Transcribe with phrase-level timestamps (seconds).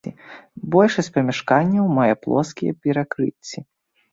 [0.75, 3.57] Большасць памяшканняў мае плоскія перакрыцці.